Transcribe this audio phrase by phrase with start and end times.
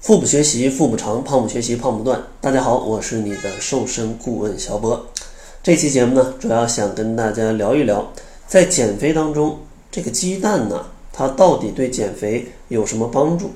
[0.00, 2.22] 腹部学习腹部长，胖不学习胖不断。
[2.40, 5.04] 大家好，我是你的瘦身顾问小博。
[5.60, 8.08] 这期节目呢，主要想跟大家聊一聊，
[8.46, 9.58] 在减肥当中，
[9.90, 13.50] 这个鸡蛋呢，它到底对减肥有什么帮助，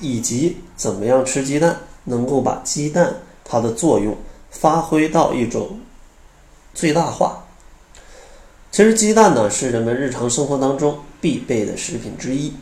[0.00, 3.14] 以及怎么样吃鸡蛋能够把鸡蛋
[3.44, 4.14] 它的作用
[4.50, 5.78] 发挥到一种
[6.74, 7.44] 最大化。
[8.72, 12.52] 其实鸡蛋呢，是人们日常生活当中必备的食品之一。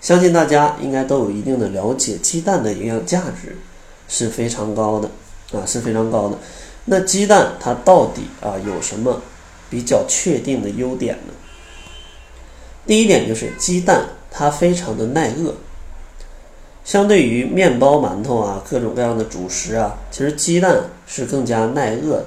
[0.00, 3.56] 相信大家应该都有一定的了解，鸡蛋的营养价值
[4.08, 5.10] 是非常高的
[5.52, 6.38] 啊，是非常高的。
[6.86, 9.20] 那鸡蛋它到底啊有什么
[9.68, 11.34] 比较确定的优点呢？
[12.86, 15.54] 第一点就是鸡蛋它非常的耐饿，
[16.82, 22.26] 相对于面包、馒头啊各种各样的主食啊，其实鸡蛋是更加耐饿的，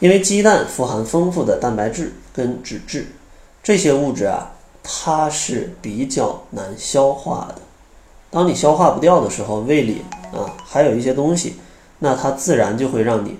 [0.00, 3.06] 因为鸡蛋富含丰富的蛋白质跟脂质
[3.62, 4.52] 这些物质啊。
[4.82, 7.60] 它是比较难消化的，
[8.30, 11.56] 当你消化不掉的时候，胃里啊还有一些东西，
[11.98, 13.36] 那它自然就会让你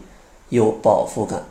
[0.50, 1.42] 有饱腹感。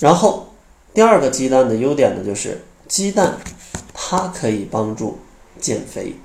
[0.00, 0.48] 然后
[0.92, 3.36] 第二个鸡蛋的优点呢，就是鸡蛋
[3.94, 5.18] 它可以帮助
[5.60, 6.16] 减肥。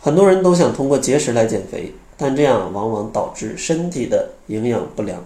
[0.00, 5.24] 很多人都想通过节食来减肥，但这样往往导致身体的营养不良。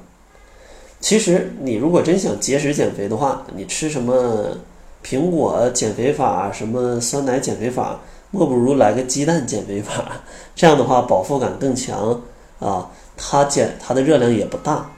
[1.01, 4.57] 其实你如果真想节食减肥的话，你吃什么？
[5.05, 10.23] 苹果减肥法，什么酸奶减肥法，莫不如来个鸡蛋减肥法。
[10.57, 12.23] 这样的话，饱腹感更强
[12.59, 14.91] 啊，它减它的热量也不大。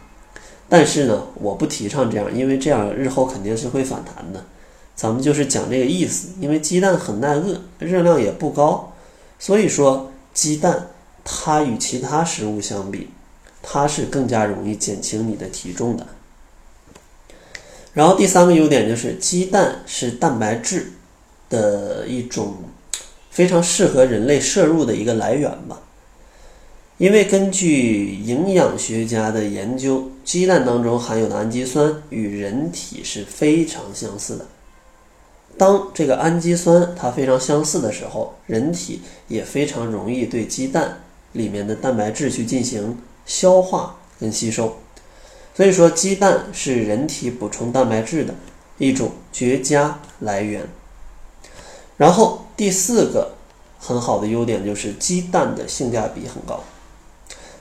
[0.69, 4.45] 但是呢，我不提倡这样，因为这样日后肯定是会反弹的。
[4.95, 8.93] 咱们就是讲这个意思，因为鸡蛋很耐饿，热量也不高，
[9.39, 10.89] 所以说鸡蛋
[11.25, 13.11] 它与其他食物相比，
[13.63, 16.07] 它是更加容易减轻你的体重的。
[17.97, 20.93] 然后第三个优点就是鸡蛋是蛋白质
[21.49, 22.57] 的一种
[23.31, 25.81] 非常适合人类摄入的一个来源吧。
[26.99, 34.45] 因为根据营养学家的研究，鸡蛋当中含有的氨基酸与人体是非常相似的。
[35.57, 41.01] 当这个氨基酸它非常相似的时候，人体也非常容易对鸡蛋
[41.33, 44.77] 里面的蛋白质去进行消化跟吸收。
[45.57, 48.35] 所以说，鸡蛋是人体补充蛋白质的
[48.77, 50.69] 一种绝佳来源。
[51.97, 53.33] 然后第四个
[53.79, 56.63] 很好的优点就是鸡蛋的性价比很高，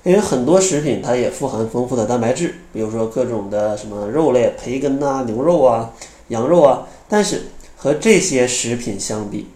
[0.04, 5.94] 因为很多食品它也富含丰富的蛋白质，比如说各种的什么肉类、培根呐、牛肉啊、
[6.28, 7.44] 羊肉啊，但是
[7.78, 9.48] 和这些食品相比，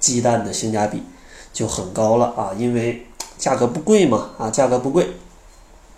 [0.00, 1.02] 鸡蛋的性价比
[1.52, 5.08] 就很高了啊，因为价格不贵嘛啊，价格不贵，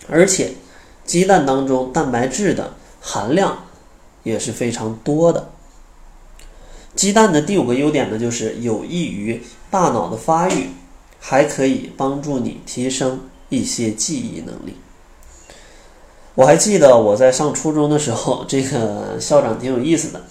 [0.09, 0.55] 而且。
[1.05, 3.65] 鸡蛋当中蛋白质的含量
[4.23, 5.51] 也是非常多的。
[6.95, 10.71] 鸡蛋的第五个优点呢，就是有益于大脑的发育，
[11.19, 14.77] 还可以帮助你提升一些记忆能力。
[16.37, 20.23] 我还记得我在上初中的时候，这个校长挺有意思的，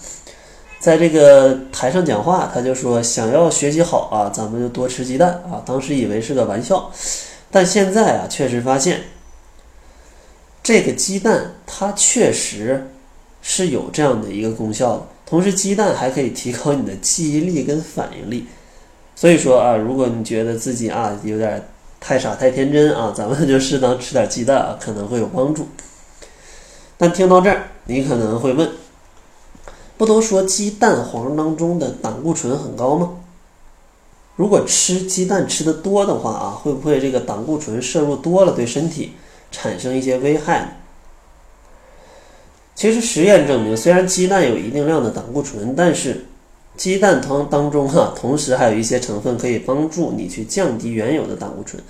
[0.78, 6.90] 在这个台上讲话，他就说：“想要学习好啊，咱们就多吃鸡蛋啊。”当时以为是个玩笑，
[7.50, 9.02] 但现在啊，确实发现。
[10.64, 12.88] 这个鸡蛋它确实
[13.42, 18.46] 是有这样的一个功效的，同时鸡蛋还可以提高你的记忆力跟反应力。
[19.14, 21.62] 所以说啊，如果你觉得自己啊有点
[22.00, 25.68] 太傻太天真啊，咱们就适当吃点鸡蛋啊，可能会有帮助。
[26.96, 28.70] 但听到这儿，你可能会问：
[29.98, 33.10] 不都说鸡蛋黄当中的胆固醇很高吗？
[34.36, 39.12] 如果吃鸡蛋吃的多的话啊，会不会这个胆固醇摄入多了对身体？
[39.54, 40.80] 产生一些危害。
[42.74, 46.26] 其实实验证明，虽然鸡蛋有一定量的胆固醇，但是
[46.76, 51.80] 鸡蛋汤当中哈， 同时还有一些成分可以帮助你去降低原有的胆固醇。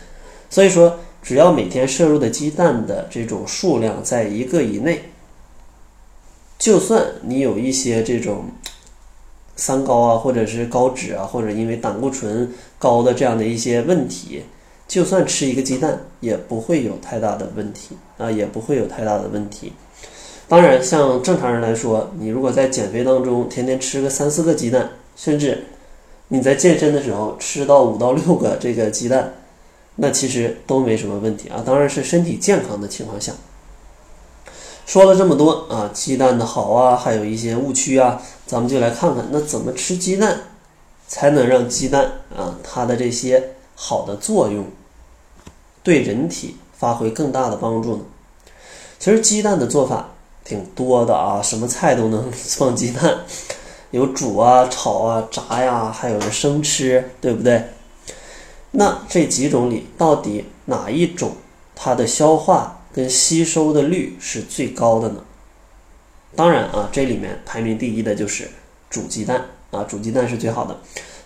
[0.51, 5.05] 所以说，只要每天摄入的鸡蛋的这种数量在一个以内，
[6.59, 8.51] 就算你有一些这种
[9.57, 14.45] 三高啊，或者是高脂啊，或者因为胆固醇高的这样的一些问题。
[14.87, 19.73] 就算吃一个鸡蛋，也不会有太大的问题啊，也不会有太大的问题。
[20.47, 25.65] 当然，像正常人来说，你如果在减肥当中天天吃个三四个鸡蛋，甚至
[26.29, 29.33] 你在健身的时候吃到五到六个这个鸡蛋，
[29.97, 31.63] 那其实都没什么问题啊。
[31.65, 33.33] 当然是身体健康的情况下。
[34.85, 40.41] 说了这么多啊，鸡蛋的好啊，还有一些误区啊，咱们就来看看，那怎么吃鸡蛋
[41.09, 42.05] 才能让鸡蛋
[42.37, 43.54] 啊它的这些。
[43.75, 44.67] 好的作用，
[45.83, 48.05] 对人体发挥更大的帮助呢。
[48.99, 50.11] 其实鸡蛋的做法
[50.45, 53.19] 挺多的啊，什么菜都能放鸡蛋，
[53.91, 57.65] 有煮啊、炒啊、炸呀，还有生吃，对不对？
[58.73, 61.37] 那这几种里，到底哪一种
[61.75, 65.23] 它的消化跟吸收的率是最高的呢？
[66.35, 68.51] 当然啊，这里面排名第一的就是
[68.91, 70.81] 煮鸡蛋啊，煮鸡蛋是最好的，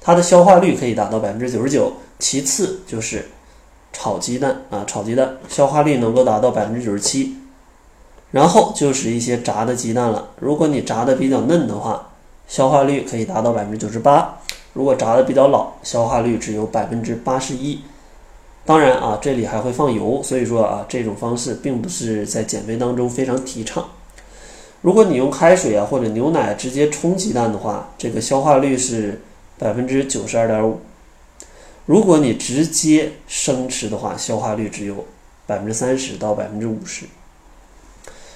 [0.08, 1.92] 它的消化率可以达到百分之九十九。
[2.18, 3.26] 其次就是
[3.92, 7.36] 炒鸡蛋啊，炒鸡蛋消化率能够达到百分之九十七。
[8.30, 12.08] 然后就是一些炸的鸡蛋了，如果你炸的比较嫩的话，
[12.48, 14.38] 消化率可以达到百分之九十八；
[14.72, 17.82] 如果炸的比较老，消化率只有百分之八十一。
[18.64, 23.86] 当然啊，这里还会放油，所以说啊，这种方式并不是在减肥当中非常提倡。
[24.80, 29.20] 如果你用开水啊或者牛奶直接冲鸡蛋的话，这个消化率是
[29.58, 30.80] 百分之九十二点五。
[31.86, 35.06] 如果你直接生吃的话，消化率只有
[35.46, 37.06] 百分之三十到百分之五十。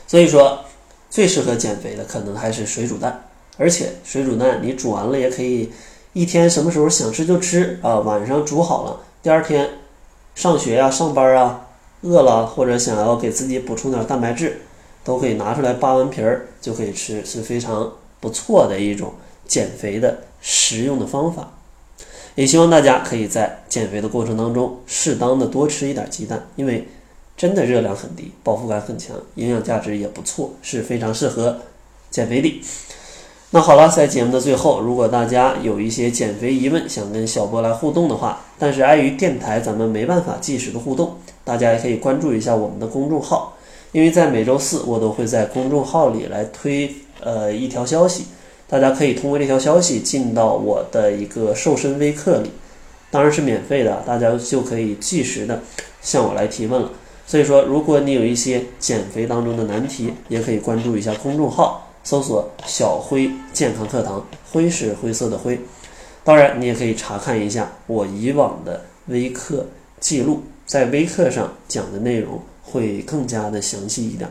[0.07, 0.65] 所以说，
[1.09, 3.29] 最适合减肥的可能还是水煮蛋，
[3.59, 5.71] 而且水煮蛋你煮完了也可以
[6.15, 9.69] 一天什么时候想吃就吃啊，晚上煮好了，第二天
[10.35, 11.69] 上学呀、上班啊，
[12.01, 14.63] 饿了或者想要给自己补充点蛋白质，
[15.05, 19.13] 都可以拿出来扒完皮儿就可以吃，是非常不错的一种
[19.47, 21.53] 减肥的实用的方法。
[22.35, 26.89] 也希望大家可以在减肥的过程当中，适当的多吃一点鸡蛋，因为
[27.37, 31.59] 真的热量很低，饱腹感很强，营养价值也不错，是非常适合
[32.11, 32.63] 减肥的。
[33.51, 43.55] 那好了，在节目的最后，如果大家有一些减肥疑问，想跟小波来互动的话，但是碍于电台咱们没办法及时的互动，大家也可以关注一下我们的公众号，
[43.93, 48.25] 因为在每周四我都会在公众号里来推呃一条消息。
[48.73, 52.51] 大家可以通过这条消息进到我的一个瘦身微课里，
[53.11, 55.61] 当然是免费的，大家就可以即时的
[56.01, 56.91] 向我来提问了。
[57.27, 65.61] 所以说，如果你有一些减肥当中的难题，也可以关注一下公众号，搜索“小辉健康课堂”，灰是灰色的灰。
[66.25, 69.67] 当然，你也可以查看一下我以往的微课
[70.01, 74.31] 记录，在微课上讲的内容会更加的详细一点。